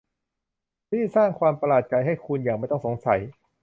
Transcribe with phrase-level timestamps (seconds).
[0.91, 3.19] นี่สร้างความประหลาดใจให้คุณอย่างไม่ต้องสงสัย